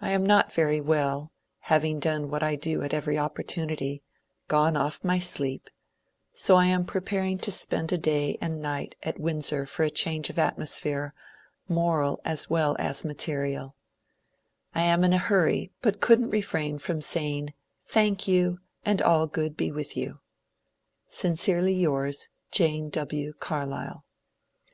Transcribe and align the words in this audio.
I 0.00 0.08
am 0.12 0.24
not 0.24 0.54
very 0.54 0.80
well, 0.80 1.30
having 1.58 2.00
done 2.00 2.30
what 2.30 2.42
I 2.42 2.56
do 2.56 2.80
at 2.80 2.94
every 2.94 3.18
opportonity— 3.18 4.02
gone 4.48 4.74
off 4.74 5.04
my 5.04 5.18
sleep; 5.18 5.68
so 6.32 6.56
I 6.56 6.64
am 6.64 6.86
preparing 6.86 7.36
to 7.40 7.52
spend 7.52 7.92
a 7.92 7.98
day 7.98 8.38
and 8.40 8.62
ni^t 8.62 8.94
at 9.02 9.20
Wind 9.20 9.44
sor 9.44 9.66
for 9.66 9.86
change 9.90 10.30
of 10.30 10.38
atmosphere, 10.38 11.12
moral 11.68 12.22
as 12.24 12.48
well 12.48 12.74
as 12.78 13.02
materiaL 13.04 13.74
I 14.74 14.84
am 14.84 15.04
in 15.04 15.12
a 15.12 15.18
hurry, 15.18 15.70
but 15.82 16.00
could 16.00 16.22
n't 16.22 16.32
refrain 16.32 16.78
from 16.78 17.02
saying 17.02 17.52
Thank 17.82 18.26
you, 18.26 18.60
and 18.82 19.02
all 19.02 19.26
good 19.26 19.58
be 19.58 19.70
with 19.70 19.94
yon 19.94 20.14
I" 20.14 20.18
Sincerely 21.08 21.74
yours, 21.74 22.30
Jane 22.50 22.88
W. 22.88 23.34
Cabltle. 23.40 24.04